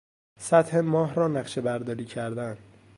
سطح 0.39 0.75
ماه 0.77 1.13
را 1.15 1.27
نقشهبرداری 1.27 2.05
کردن 2.05 2.57